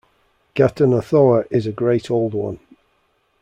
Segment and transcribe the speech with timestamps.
[0.55, 2.59] Ghatanothoa is a Great Old One.